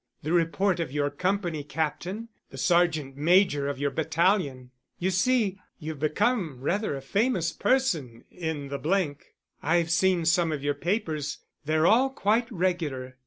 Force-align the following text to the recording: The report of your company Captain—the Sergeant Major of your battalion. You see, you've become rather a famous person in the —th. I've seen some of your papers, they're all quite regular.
The 0.23 0.33
report 0.33 0.79
of 0.79 0.91
your 0.91 1.11
company 1.11 1.63
Captain—the 1.63 2.57
Sergeant 2.57 3.17
Major 3.17 3.67
of 3.67 3.77
your 3.77 3.91
battalion. 3.91 4.71
You 4.97 5.11
see, 5.11 5.59
you've 5.77 5.99
become 5.99 6.59
rather 6.59 6.95
a 6.95 7.03
famous 7.03 7.53
person 7.53 8.23
in 8.31 8.69
the 8.69 8.79
—th. 8.79 9.17
I've 9.61 9.91
seen 9.91 10.25
some 10.25 10.51
of 10.51 10.63
your 10.63 10.73
papers, 10.73 11.37
they're 11.65 11.85
all 11.85 12.09
quite 12.09 12.51
regular. 12.51 13.17